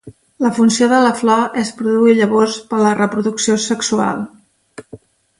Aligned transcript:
La 0.43 0.51
funció 0.59 0.85
de 0.93 1.01
la 1.07 1.11
flor 1.17 1.59
és 1.63 1.69
produir 1.81 2.15
llavors 2.19 2.55
per 2.71 2.77
a 2.81 2.83
la 2.85 2.93
reproducció 3.01 3.57
sexual. 3.67 4.25